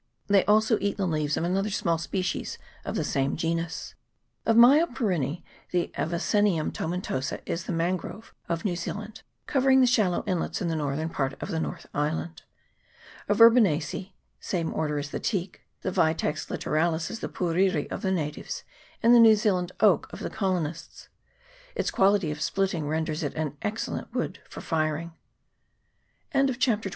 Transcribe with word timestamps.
They 0.25 0.43
also 0.45 0.79
eat 0.81 0.97
the 0.97 1.05
leaves 1.05 1.37
of 1.37 1.43
another 1.43 1.69
small 1.69 1.99
species 1.99 2.57
of 2.83 2.95
the 2.95 3.03
same 3.03 3.35
genus. 3.35 3.93
Of 4.47 4.55
Myoporinece, 4.55 5.43
the 5.69 5.91
Avicennia 5.95 6.71
tomentosa 6.71 7.39
is 7.45 7.65
the 7.65 7.71
Man 7.71 7.97
grove 7.97 8.33
of 8.49 8.65
New 8.65 8.75
Zealand, 8.75 9.21
covering 9.45 9.79
the 9.79 9.85
shallow 9.85 10.23
inlets 10.25 10.59
in 10.59 10.69
the 10.69 10.75
northern 10.75 11.09
part 11.09 11.39
of 11.39 11.49
the 11.49 11.59
North 11.59 11.85
Island. 11.93 12.41
Of 13.29 13.37
Verbenacea 13.37 14.11
(same 14.39 14.73
order 14.73 14.97
as 14.97 15.11
the 15.11 15.19
teak), 15.19 15.61
theVitex 15.83 16.47
litto 16.49 16.71
ralis 16.71 17.11
is 17.11 17.19
the 17.19 17.29
Puriri 17.29 17.85
of 17.91 18.01
the 18.01 18.09
natives 18.11 18.63
and 19.03 19.13
the 19.13 19.19
New 19.19 19.35
Zealand 19.35 19.71
oak 19.81 20.11
of 20.11 20.17
the 20.21 20.31
colonists. 20.31 21.09
Its 21.75 21.91
quality 21.91 22.31
of 22.31 22.41
splitting 22.41 22.87
renders 22.87 23.21
it 23.21 23.35
an 23.35 23.55
ex 23.61 23.87
cellent 23.87 24.11
wood 24.15 24.39
for 24.49 24.61
firing. 24.61 25.13
END 26.31 26.49
OF 26.49 26.55
VOLUME 26.57 26.81
I. 26.85 26.89